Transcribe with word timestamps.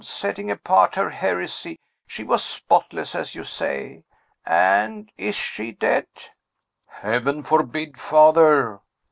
Setting 0.03 0.49
apart 0.49 0.95
her 0.95 1.11
heresy, 1.11 1.77
she 2.07 2.23
was 2.23 2.43
spotless, 2.43 3.13
as 3.13 3.35
you 3.35 3.43
say. 3.43 4.03
And 4.47 5.11
is 5.15 5.35
she 5.35 5.73
dead?" 5.73 6.07
"Heaven 6.87 7.43
forbid, 7.43 7.99
father!" 7.99 8.79